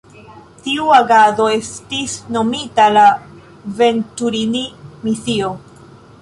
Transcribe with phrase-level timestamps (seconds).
[0.67, 3.05] Tiu agado estis nomita la
[3.83, 5.55] Venturini-misio.